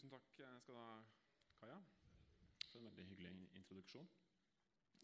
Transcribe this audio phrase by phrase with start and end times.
[0.00, 0.92] Tusen takk skal du ha,
[1.60, 1.74] Kaja,
[2.70, 4.06] for en veldig hyggelig introduksjon.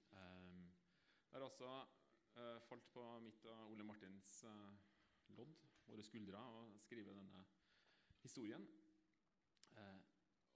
[0.08, 1.68] Det har også
[2.38, 4.72] uh, falt på mitt og Ole Martins uh,
[5.36, 5.52] lodd,
[5.90, 7.42] våre skuldre, å skrive denne
[8.22, 8.64] historien.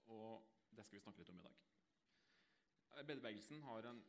[0.09, 1.61] Og det skal vi snakke litt om i dag.
[3.03, 4.01] Arbeiderbevegelsen har en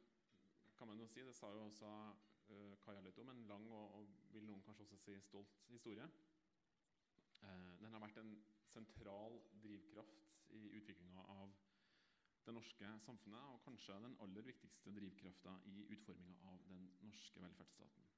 [0.78, 1.92] kan man jo si, det sa jo også
[2.86, 6.08] Kaja litt om, en lang og, og, vil noen kanskje også si stolt historie.
[7.42, 8.32] den har vært en
[8.72, 11.52] sentral drivkraft i utviklinga av
[12.46, 18.08] det norske samfunnet, og kanskje den aller viktigste drivkrafta i utforminga av den norske velferdsstaten.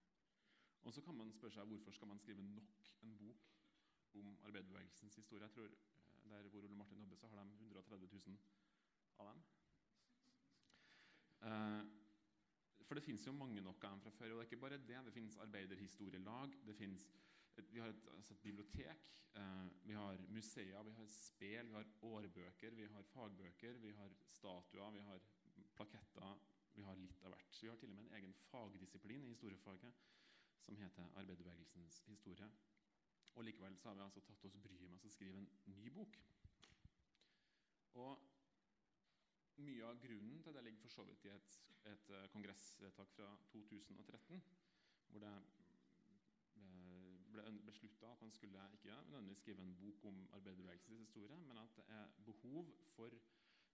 [0.85, 3.51] Og så kan man spørre seg hvorfor skal man skrive nok en bok
[4.21, 5.45] om arbeiderbevegelsens historie.
[5.45, 5.91] Jeg tror eh,
[6.25, 8.39] Der hvor Ole Martin jobber, så har de 130 000
[9.19, 9.43] av dem.
[11.49, 11.85] Eh,
[12.85, 14.31] for det finnes jo mange nok av dem fra før.
[14.33, 15.05] Og det er ikke bare det.
[15.05, 16.57] Det finnes arbeiderhistorielag.
[16.67, 17.09] det finnes
[17.57, 19.05] vi har et, altså et bibliotek,
[19.37, 24.17] eh, vi har museer, vi har spel, vi har årbøker, vi har fagbøker, vi har
[24.29, 25.21] statuer, vi har
[25.75, 26.37] plaketter.
[26.75, 27.59] Vi har litt av hvert.
[27.63, 29.99] Vi har til og med en egen fagdisiplin i historiefaget
[30.65, 32.49] som heter arbeiderbevegelsens historie.
[33.35, 36.19] Og Likevel så har vi altså tatt oss bryet med å skrive en ny bok.
[38.03, 38.31] Og
[39.63, 41.53] Mye av grunnen til det ligger for så vidt i et,
[41.87, 44.41] et eh, kongressvedtak fra 2013,
[45.13, 45.31] hvor det
[47.75, 51.85] beslutta at man skulle ikke nødvendigvis skrive en bok om arbeiderbevegelsens historie, men at det
[51.89, 53.11] er behov for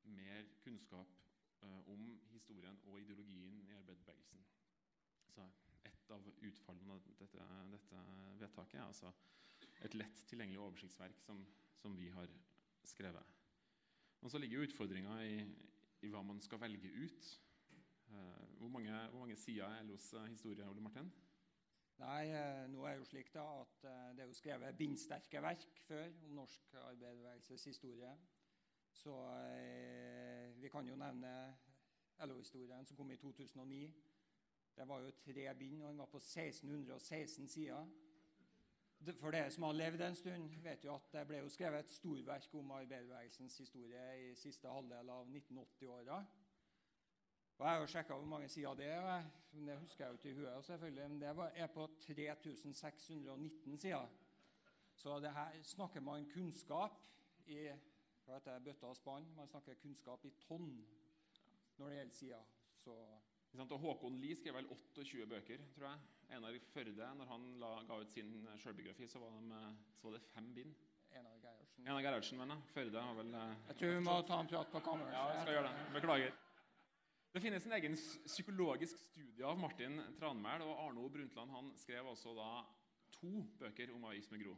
[0.05, 1.09] mer kunnskap
[1.63, 4.45] uh, om historien og ideologien i arbeiderbevegelsen.
[5.29, 5.51] Så
[5.85, 7.99] Et av utfallene av dette, dette,
[8.41, 9.13] vedtaket er altså
[9.85, 12.29] et lett tilgjengelig oversiktsverk som, som vi har
[12.85, 13.37] skrevet.
[14.21, 15.39] Og Så ligger utfordringa i,
[16.03, 17.31] i, hva man skal velge ut.
[18.11, 21.13] Uh, hvor, mange, hvor mange sider er LOs historie, Ole Martin?
[22.01, 25.43] Nei, eh, nå er det jo slik da at eh, det er jo skrevet bindsterke
[25.45, 28.13] verk før om norsk arbeiderbevegelses historie.
[28.93, 31.33] Så eh, vi kan jo nevne
[32.25, 33.93] LO-historien som kom i 2009.
[34.77, 37.87] Det var jo tre bind, og den var på 1616 sider.
[39.21, 41.93] For dere som har levd en stund, vet jo at det ble jo skrevet et
[41.93, 46.25] storverk om arbeiderbevegelsens historie i siste halvdel av 1980-åra.
[47.61, 49.25] Og Jeg har jo sjekka hvor mange sider det er.
[49.53, 50.65] men Det husker jeg jo ikke i huet.
[50.65, 54.09] selvfølgelig, Men det er på 3619 sider.
[54.95, 57.07] Så det her snakker man kunnskap
[57.47, 57.69] i
[58.25, 59.29] hva heter det, bøtta og spann.
[59.37, 60.87] Man snakker kunnskap i tonn
[61.77, 62.43] når det gjelder sider.
[62.85, 62.97] Så
[63.59, 65.99] og Håkon Lie skrev vel 28 bøker, tror jeg.
[66.31, 69.19] Einar Førde, når han la, ga ut sin sjølbiografi, så,
[70.01, 70.75] så, var det fem bind.
[71.11, 71.87] Einar Gerhardsen.
[71.87, 72.63] Einar Gerhardsen, mener jeg.
[72.75, 75.13] Førde har vel eh, Jeg tror vi må ta en prat på kammeret.
[75.13, 75.89] Ja, jeg skal gjøre det.
[75.99, 76.39] Beklager.
[77.31, 77.93] Det finnes en egen
[78.27, 80.65] psykologisk studie av Martin Tranmæl.
[80.67, 82.65] og Arno Brundtland han skrev også da
[83.15, 84.57] to bøker om Ais med Gro.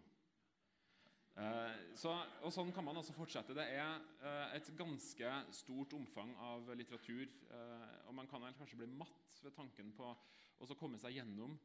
[1.37, 3.53] Eh, så, og Sånn kan man også fortsette.
[3.53, 7.29] Det er eh, et ganske stort omfang av litteratur.
[7.29, 11.59] Eh, og Man kan kanskje bli matt ved tanken på å komme seg gjennom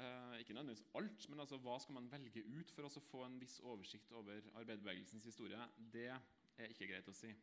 [0.00, 3.36] eh, ikke nødvendigvis alt, men altså hva skal man velge ut for å få en
[3.36, 5.60] viss oversikt over arbeiderbevegelsens historie.
[5.76, 7.36] Det er ikke greit å si.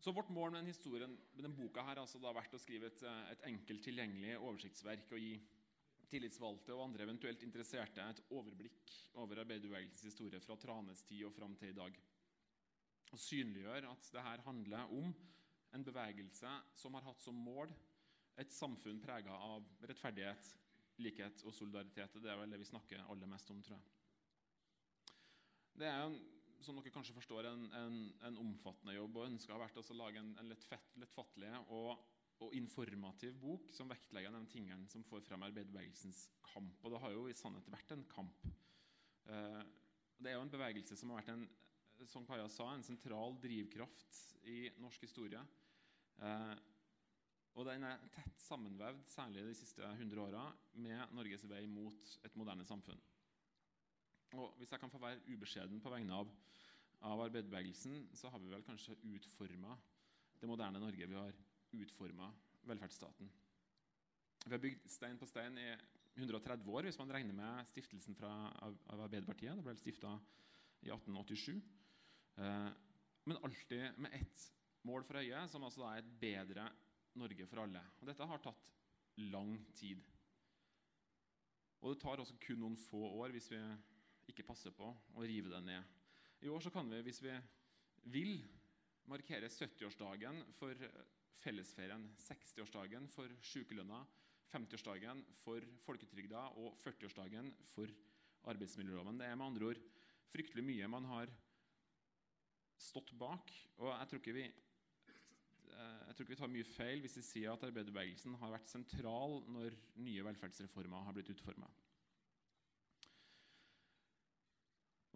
[0.00, 3.02] Så Vårt mål med historien, med denne boka her, altså har vært å skrive et,
[3.04, 5.34] eh, et enkelt tilgjengelig oversiktsverk og gi
[6.10, 11.52] tillitsvalgte og andre eventuelt interesserte et overblikk over arbeiderbevegelsens historie fra Tranes tid og fram
[11.60, 12.00] til i dag.
[13.12, 15.12] Og synliggjør at dette handler om
[15.76, 17.70] en bevegelse som har hatt som mål
[18.40, 20.54] et samfunn prega av rettferdighet,
[21.04, 22.16] likhet og solidaritet.
[22.22, 23.84] Det er vel det vi snakker aller mest om, tror jeg.
[25.76, 26.18] Det er en
[26.64, 27.98] som dere kanskje forstår, en, en,
[28.28, 29.18] en omfattende jobb.
[29.18, 31.92] og Ønsket har vært å lage en, en lettfattelig og,
[32.40, 36.76] og, informativ bok som vektlegger de tingene som får frem arbeiderbevegelsens kamp.
[36.84, 38.48] Og det har jo i sannhet vært en kamp.
[39.30, 39.62] Eh,
[40.20, 41.48] det er jo en bevegelse som har vært en
[42.08, 45.40] som Kaja sa, en sentral drivkraft i norsk historie.
[46.20, 46.54] Eh,
[47.58, 50.46] og den er tett sammenvevd, særlig de siste 100 åra,
[50.80, 53.00] med Norges vei mot et moderne samfunn.
[54.38, 56.28] Og Hvis jeg kan få være ubeskjeden på vegne av,
[57.02, 59.76] av arbeiderbevegelsen, så har vi vel kanskje utforma
[60.40, 61.08] det moderne Norge.
[61.08, 61.32] Vi har
[61.80, 62.30] utforma
[62.68, 63.30] velferdsstaten.
[64.44, 65.70] Vi har bygd stein på stein i
[66.16, 68.30] 130 år, hvis man regner med stiftelsen fra,
[68.64, 69.56] av, av Arbeiderpartiet.
[69.58, 70.14] Det ble stifta
[70.86, 71.60] i 1887.
[72.40, 72.70] Eh,
[73.28, 74.46] men alltid med ett
[74.88, 76.70] mål for øye, som altså er et bedre
[77.20, 77.82] Norge for alle.
[78.00, 78.66] Og Dette har tatt
[79.30, 80.02] lang tid.
[81.80, 83.60] Og det tar også kun noen få år hvis vi
[84.32, 85.96] ikke passer på å rive det ned.
[86.40, 87.34] I år så kan vi, hvis vi
[88.14, 88.38] vil,
[89.10, 90.76] markere 70-årsdagen for
[91.40, 94.00] fellesferien, 60-årsdagen for sykelønna,
[94.50, 97.90] 50-årsdagen for folketrygda og 40-årsdagen for
[98.50, 99.18] arbeidsmiljøloven.
[99.20, 99.82] Det er med andre ord
[100.30, 101.32] fryktelig mye man har
[102.80, 103.52] stått bak.
[103.80, 107.52] Og jeg tror ikke vi eh, tror ikke vi tar mye feil hvis vi sier
[107.54, 111.70] at arbeiderbevegelsen har vært sentral når nye velferdsreformer har blitt utforma.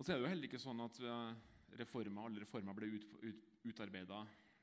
[0.05, 1.37] Og så er det jo heller ikke sånn at eh,
[1.81, 4.19] reformer, alle reformer ble ut, ut, utarbeida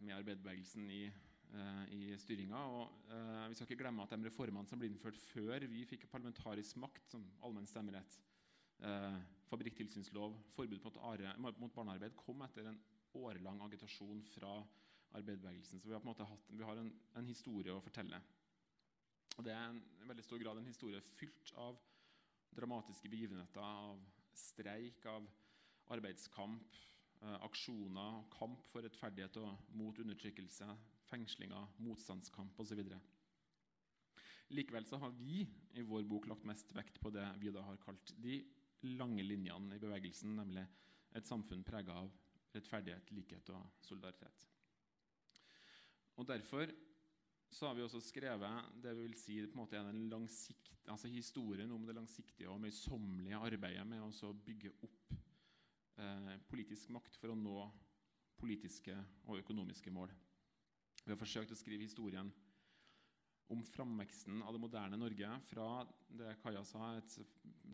[0.06, 1.00] med arbeiderbevegelsen i,
[1.56, 2.60] uh, i styringa.
[2.70, 6.06] Og, uh, vi skal ikke glemme at de reformene som ble innført før vi fikk
[6.12, 8.20] parlamentarisk makt, som allmenn stemmerett,
[8.86, 9.18] uh,
[9.50, 12.78] fabrikktilsynslov, forbud mot, are, mot, barnearbeid, kom etter en
[13.18, 14.54] årelang agitasjon fra
[15.10, 15.82] arbeiderbevegelsen.
[15.82, 18.22] Så vi har på en måte hatt, vi har en, en historie å fortelle.
[19.40, 21.82] Og det er en, i veldig stor grad en historie fylt av
[22.54, 25.28] dramatiske begivenheter, av streik, av
[25.92, 26.76] arbeidskamp,
[27.22, 30.68] eh, aksjoner, kamp for rettferdighet og mot undertrykkelse,
[31.10, 32.84] fengslinger, motstandskamp osv.
[34.52, 35.46] Likevel så har vi
[35.80, 38.42] i vår bok lagt mest vekt på det vi da har kalt de
[38.98, 40.66] lange linjene i bevegelsen, nemlig
[41.16, 42.12] et samfunn prega av
[42.52, 44.48] rettferdighet, likhet og solidaritet.
[46.20, 46.72] Og Derfor
[47.52, 50.30] så har vi også skrevet det vi vil si på en måte er den
[50.90, 55.14] altså historien om det langsiktige og møysommelige arbeidet med å bygge opp
[56.00, 57.58] eh, politisk makt for å nå
[58.42, 58.96] politiske
[59.28, 60.14] og økonomiske mål.
[61.04, 62.32] Vi har forsøkt å skrive historien
[63.52, 65.68] om framveksten av det moderne Norge fra
[66.08, 67.18] det Kaja sa, et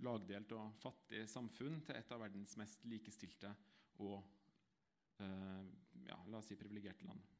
[0.03, 3.53] lagdelt og fattig samfunn til et av verdens mest likestilte
[4.01, 4.17] og
[5.21, 5.65] eh,
[6.09, 7.36] ja, la oss si privilegerte land.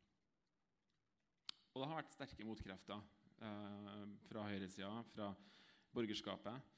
[1.78, 3.02] Og det har vært sterke motkrefter
[3.46, 5.28] eh, fra høyresida, fra
[5.94, 6.74] borgerskapet.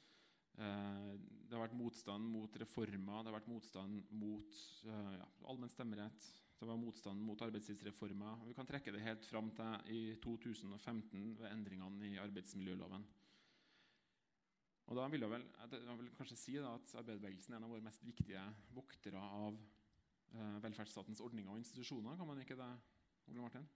[0.60, 1.14] Eh,
[1.48, 4.60] det har vært motstand mot reformer, det har vært motstand mot
[4.92, 6.28] eh, ja, allmenn stemmerett.
[6.60, 8.44] Det var motstand mot arbeidstidsreformer.
[8.50, 13.08] Vi kan trekke det helt fram til i 2015 ved endringene i arbeidsmiljøloven.
[14.92, 17.88] Og da vil jeg vel, jeg vil kanskje si at Arbeiderbevegelsen er en av våre
[17.88, 18.44] mest viktige
[18.76, 22.20] voktere av eh, velferdsstatens ordninger og institusjoner.
[22.20, 22.74] Kan man ikke det,
[23.32, 23.70] Ole Martin?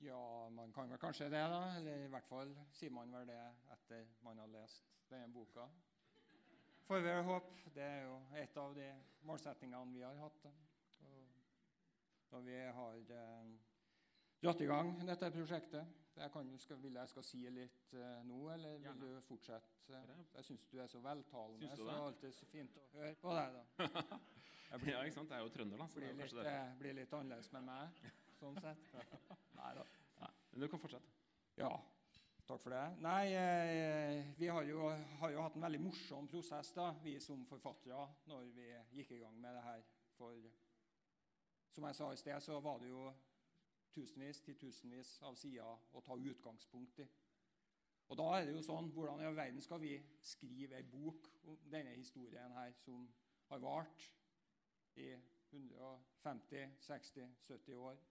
[0.00, 1.44] Ja, man kan vel kanskje det.
[1.52, 3.40] da, eller I hvert fall sier man vel det
[3.74, 5.68] etter man har lest denne boka
[6.90, 7.50] får vi håpe.
[7.74, 8.86] Det er jo et av de
[9.22, 10.46] målsettingene vi har hatt.
[12.30, 13.52] Da vi har eh,
[14.42, 15.92] dratt i gang dette prosjektet.
[16.18, 19.06] Jeg kan, skal, vil jeg skal si litt eh, nå, eller vil Gjerne.
[19.06, 20.00] du fortsette?
[20.34, 21.70] Jeg syns du er så veltalende.
[21.76, 23.60] Så det er alltid så fint å høre på deg.
[23.60, 24.02] da.
[24.80, 25.30] Blir, ja, ikke sant?
[25.30, 25.86] Jeg er jo trønder, da.
[25.90, 28.02] Så blir, litt, eh, blir litt annerledes med meg,
[28.40, 28.92] sånn sett.
[29.60, 29.86] Nei da.
[30.50, 31.16] Men du kan fortsette.
[31.60, 31.70] Ja.
[32.50, 32.82] Takk for det.
[33.04, 34.88] Nei, eh, vi har jo,
[35.20, 38.66] har jo, hatt en veldig morsom prosess, da, vi som forfattere, når vi
[38.96, 39.84] gikk i gang med det her.
[40.16, 40.34] For
[41.70, 43.04] som jeg sa i sted, så var det jo
[43.94, 47.06] tusenvis, titusenvis av sider å ta utgangspunkt i.
[48.10, 49.92] Og da er det jo sånn Hvordan i all verden skal vi
[50.26, 53.06] skrive ei bok om denne historien her, som
[53.52, 54.08] har vart
[54.98, 55.12] i
[55.52, 58.02] 150, 60, 70 år?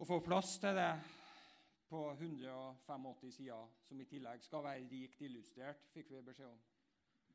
[0.00, 0.92] Å få plass til det
[1.90, 6.62] på 185 sider, som i tillegg skal være rikt illustrert, fikk vi beskjed om.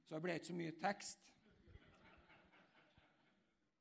[0.07, 1.27] Så det ble ikke så mye tekst.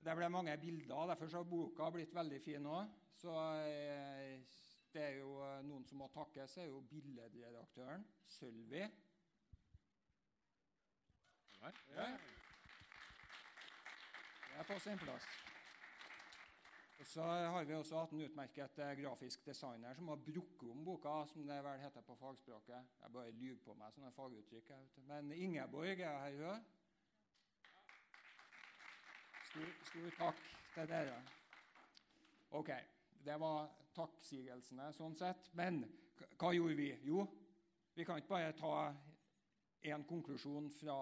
[0.05, 2.93] Det ble mange bilder, derfor har boka blitt veldig fin òg.
[3.17, 4.45] Så eh,
[4.93, 8.05] det er jo eh, noen som må takkes, er jo billedredaktøren
[8.37, 8.85] Sølvi.
[11.65, 11.73] Ja.
[14.45, 15.33] Det er på sin plass.
[17.05, 20.85] Og så har vi også hatt en utmerket eh, grafisk designer som har brukket om
[20.87, 22.95] boka, som det vel heter på fagspråket.
[23.03, 24.71] Jeg bare lyver på meg sånne faguttrykk.
[25.11, 26.65] Men Ingeborg er her, hun.
[29.51, 30.41] Stor, stor takk
[30.79, 31.21] til dere.
[32.57, 32.73] OK.
[33.29, 33.69] Det var
[34.01, 35.53] takksigelsene sånn sett.
[35.61, 35.83] Men
[36.41, 36.89] hva gjorde vi?
[37.05, 37.27] Jo,
[37.93, 38.75] vi kan ikke bare ta
[39.85, 40.97] en konklusjon fra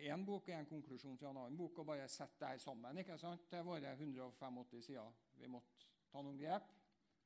[0.00, 2.58] én eh, bok og en konklusjon fra en annen bok og bare sette det her
[2.62, 2.98] sammen.
[2.98, 3.50] ikke sant?
[3.50, 5.12] Det var 185 sider.
[5.36, 6.70] Vi måtte ta noen grep,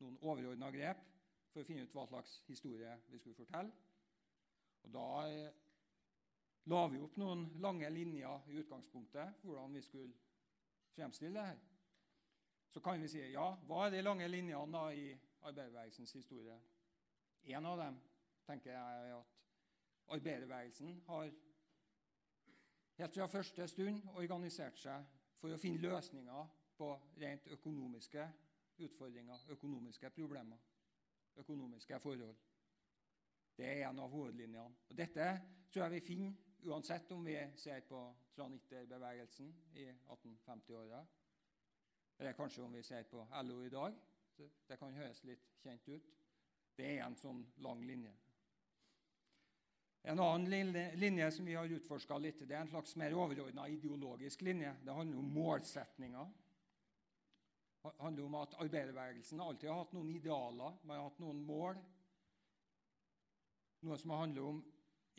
[0.02, 1.04] noen overordna grep,
[1.52, 3.70] for å finne ut hva slags historie vi skulle fortelle.
[4.82, 5.52] Og Da eh,
[6.72, 10.12] la vi opp noen lange linjer i utgangspunktet hvordan vi skulle
[10.96, 11.60] fremstille det her.
[12.72, 15.12] Så kan vi si ja, hva er de lange linjene da i
[15.42, 16.58] arbeiderbevegelsens historie?
[17.54, 18.00] En av dem
[18.46, 19.31] tenker jeg at
[20.12, 21.31] Arbeiderbevegelsen har
[22.99, 25.07] helt fra første stund organisert seg
[25.40, 26.88] for å finne løsninger på
[27.23, 28.26] rent økonomiske
[28.85, 30.59] utfordringer, økonomiske problemer,
[31.37, 32.37] økonomiske forhold.
[33.57, 34.87] Det er en av hovedlinjene.
[34.90, 35.28] Og dette
[35.73, 38.00] tror jeg vi finner uansett om vi ser på
[38.37, 41.02] tranitterbevegelsen i 1850-åra,
[42.19, 43.97] eller kanskje om vi ser på LO i dag.
[44.69, 46.12] Det kan høres litt kjent ut.
[46.76, 48.12] Det er en sånn lang linje.
[50.02, 54.42] En annen linje som vi har utforska litt, det er en slags mer overordna ideologisk
[54.42, 54.75] linje.
[54.82, 56.32] Det handler om målsetninger.
[57.82, 61.78] Det handler om at Arbeiderbevegelsen alltid har hatt noen idealer, man har hatt noen mål.
[63.82, 64.61] Noe som handler om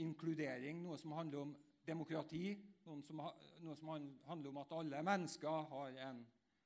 [0.03, 1.55] inkludering, noe som handler om
[1.87, 2.53] demokrati,
[2.87, 3.89] noe som,
[4.27, 6.23] handler om at alle mennesker har en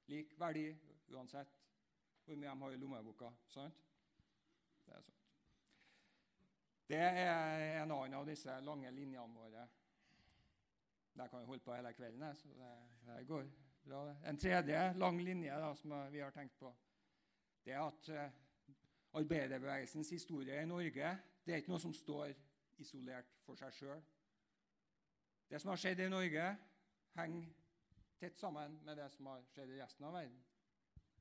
[0.09, 0.69] lik verdi
[1.13, 1.53] uansett
[2.25, 3.31] hvor mye de har i lommeboka.
[3.53, 3.85] Sant?
[4.85, 5.16] Det er sant.
[6.87, 9.65] Det er en annen av disse lange linjene våre.
[11.17, 12.35] Der kan vi holde på hele kvelden.
[12.35, 12.73] så det,
[13.05, 13.47] det går
[13.83, 14.15] bra.
[14.25, 16.75] En tredje lang linje da, som vi har tenkt på,
[17.65, 18.31] det er at uh,
[19.19, 22.31] arbeiderbevegelsens historie i Norge det er ikke noe som står
[22.79, 24.01] isolert for seg sjøl.
[25.47, 26.47] Det som har skjedd i Norge,
[27.15, 27.45] henger
[28.19, 30.41] tett sammen med det som har skjedd i resten av verden.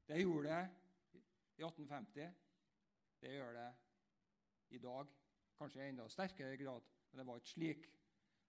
[0.06, 1.20] Det gjorde det
[1.58, 2.35] i 1850.
[3.23, 3.68] Det gjør det
[4.75, 5.14] i dag
[5.59, 6.85] kanskje i enda sterkere grad.
[7.11, 7.89] Men det var ikke slik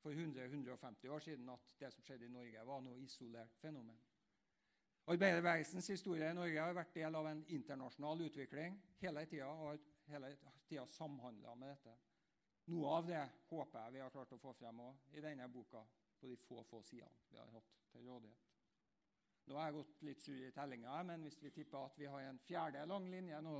[0.02, 3.98] for 100-150 år siden at det som skjedde i Norge, var noe isolert fenomen.
[5.08, 9.80] Arbeiderbevegelsens historie i Norge har vært del av en internasjonal utvikling hele tida og har
[10.12, 10.34] hele
[10.68, 11.96] tida samhandla med dette.
[12.68, 14.82] Noe av det håper jeg vi har klart å få frem
[15.16, 15.86] i denne boka,
[16.20, 18.48] på de få få sidene vi har hatt til rådighet.
[19.48, 22.26] Nå har jeg gått litt sur i tellinga, men hvis vi tipper at vi har
[22.28, 23.54] en fjerde lang linje nå,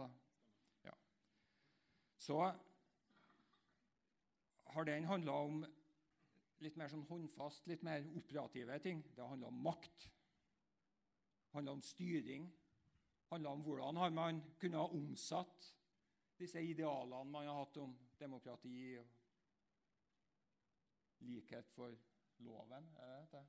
[0.84, 0.96] ja.
[2.20, 2.42] så
[4.74, 5.66] har den handla om
[6.64, 9.04] litt mer sånn håndfast, litt mer operative ting.
[9.16, 10.08] Det handler om makt.
[11.48, 12.48] Det handler om styring.
[12.48, 15.74] Det handler om hvordan har man kunne ha omsatt
[16.38, 19.08] disse idealene man har hatt om demokrati og
[21.26, 21.94] likhet for
[22.46, 22.90] loven.
[23.02, 23.46] Er det det?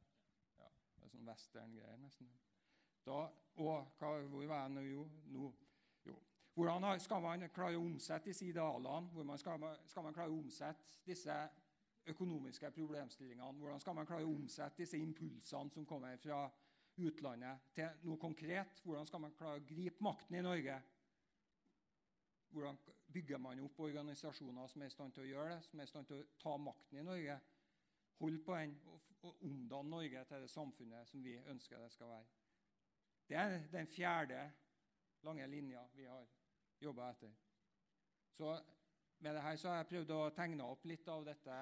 [0.59, 2.31] Ja, det er sånn western-greier, nesten.
[3.05, 3.19] Da,
[3.61, 5.05] og hva, hvor var jeg nå?
[5.35, 5.51] nå?
[6.59, 9.13] Hvordan skal man klare å omsette disse idealene?
[9.15, 11.35] Hvordan skal man, skal man klare å omsette disse
[12.11, 13.53] økonomiske problemstillingene?
[13.61, 16.41] Hvordan skal man klare å omsette disse impulsene som kommer fra
[16.99, 18.81] utlandet, til noe konkret?
[18.83, 20.81] Hvordan skal man klare å gripe makten i Norge?
[22.51, 22.81] Hvordan
[23.15, 25.93] bygger man opp organisasjoner som er i stand til å gjøre det, som er i
[25.93, 27.37] stand til å ta makten i Norge?
[28.19, 28.75] Holde på den
[29.29, 32.27] og omdanne Norge til det samfunnet som vi ønsker det skal være.
[33.31, 34.43] Det er den fjerde
[35.23, 36.27] lange linja vi har
[36.81, 37.35] jobba etter.
[38.39, 38.55] Så
[39.19, 41.59] med det her så har jeg prøvd å tegne opp litt av dette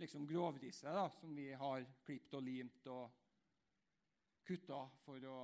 [0.00, 3.20] liksom grovrisset da, som vi har klippet og limt og
[4.44, 5.38] kutta for å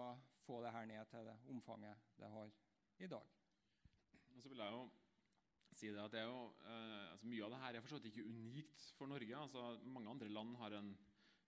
[0.44, 2.50] få det her ned til det omfanget det har
[3.00, 3.36] i dag.
[4.34, 4.82] Og så vil jeg jo
[5.80, 8.26] si det at det er jo, eh, altså Mye av det her er for ikke
[8.26, 9.36] unikt for Norge.
[9.36, 10.90] altså Mange andre land har en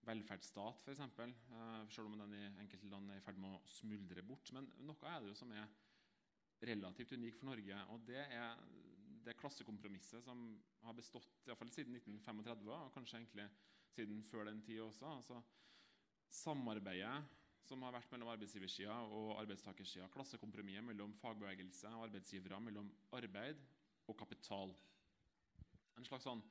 [0.06, 4.25] velferdsstat, f.eks., eh, selv om den i enkelte land er i ferd med å smuldre
[4.26, 4.52] bort.
[4.56, 5.68] Men noe er det jo som er
[6.62, 7.83] relativt unik for Norge.
[7.90, 8.57] og Det er
[9.23, 10.42] det klassekompromisset som
[10.83, 13.49] har bestått i fall siden 1935, og kanskje egentlig
[13.95, 15.07] siden før den tid også.
[15.07, 15.42] altså
[16.33, 17.23] Samarbeidet
[17.69, 20.09] som har vært mellom arbeidsgiversida og arbeidstakersida.
[20.12, 23.61] Klassekompromisset mellom fagbevegelse og arbeidsgivere, mellom arbeid
[24.11, 24.75] og kapital.
[25.99, 26.42] En slags sånn,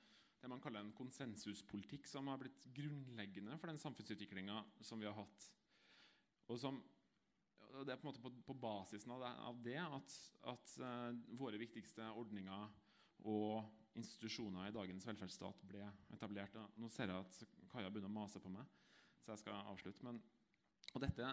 [0.41, 5.18] det man kaller en konsensuspolitikk som har blitt grunnleggende for den samfunnsutviklinga som vi har
[5.18, 5.50] hatt.
[6.50, 6.80] Og som
[7.86, 10.16] det er på på, på basisen av det, av det at,
[10.54, 12.68] at uh, våre viktigste ordninger
[13.30, 13.63] og
[14.00, 15.84] institusjoner i dagens velferdsstat ble
[16.16, 16.56] etablert.
[16.80, 18.68] Nå ser jeg at Kaja begynner å mase på meg,
[19.24, 20.04] så jeg skal avslutte.
[20.08, 20.20] Men,
[20.94, 21.32] og dette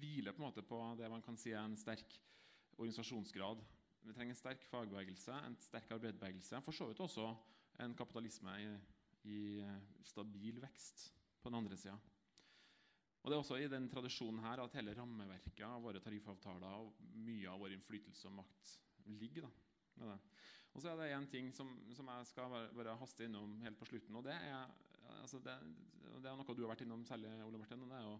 [0.00, 2.16] hviler på en måte på det man kan si er en sterk
[2.78, 3.62] organisasjonsgrad.
[4.02, 6.60] Vi trenger en sterk fagbevegelse, en sterk arbeiderbevegelse.
[6.64, 7.28] For så vidt også
[7.82, 8.70] en kapitalisme i,
[9.30, 9.40] i
[10.06, 11.10] stabil vekst
[11.42, 11.98] på den andre sida.
[13.22, 16.96] Og Det er også i den tradisjonen her at hele rammeverket av våre tariffavtaler og
[17.22, 18.72] mye av vår innflytelse og makt
[19.20, 19.46] ligger.
[19.96, 20.16] da,
[20.74, 23.86] Og så er det én ting som, som, jeg skal bare, haste innom helt på
[23.86, 24.16] slutten.
[24.16, 24.72] og Det er,
[25.20, 25.54] altså det,
[26.18, 27.84] det er noe du har vært innom særlig, Ole Martin.
[27.84, 28.16] og det er jo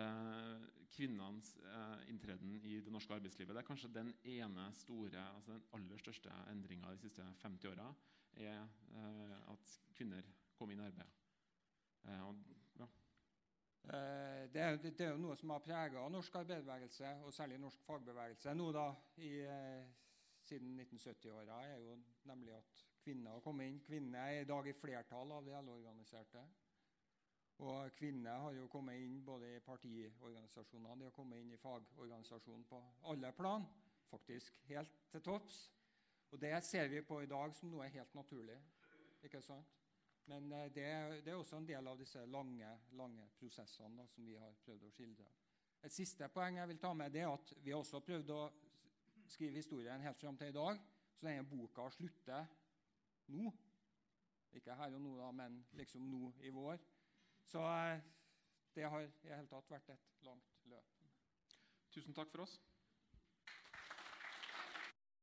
[0.00, 3.52] eh, Kvinnenes eh, inntreden i det norske arbeidslivet.
[3.52, 7.90] Det er kanskje den ene store, altså den aller største endringa de siste 50 åra.
[8.40, 10.24] Er eh, at kvinner
[10.56, 11.20] kom inn i arbeid.
[12.08, 12.40] Eh, og
[13.84, 18.54] det er, det er, jo noe som har prega norsk arbeiderbevegelse, og særlig norsk fagbevegelse
[18.54, 19.86] nå da, i, eh,
[20.46, 21.96] siden 1970-åra, er jo
[22.28, 23.80] nemlig at kvinner har kommet inn.
[23.86, 26.44] Kvinner er i dag i flertall av de LO-organiserte.
[27.60, 32.64] Og kvinner har jo kommet inn både i partiorganisasjonene de har kommet inn i fagorganisasjonen
[32.68, 32.80] på
[33.12, 33.66] alle plan,
[34.08, 35.58] faktisk helt til topps.
[36.30, 38.56] Og det ser vi på i dag som noe helt naturlig.
[39.22, 39.76] ikke sant?
[40.24, 40.86] Men eh, det,
[41.24, 44.86] det, er også en del av disse lange, lange prosessene da, som vi har prøvd
[44.86, 45.26] å skildre.
[45.86, 48.40] Et siste poeng jeg vil ta med, det er at vi har også prøvd å
[49.30, 50.80] skrive historien helt fram til i dag.
[51.16, 52.46] Så denne boka slutter
[53.32, 53.52] nå.
[54.56, 56.80] Ikke her og nå, da, men liksom nå i vår.
[57.46, 58.02] Så eh,
[58.74, 60.98] det har i det hele tatt vært et langt løp.
[61.90, 62.58] Tusen takk for oss.